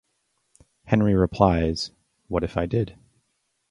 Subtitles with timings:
[0.85, 1.91] Henry replies,
[2.27, 2.97] What if I did?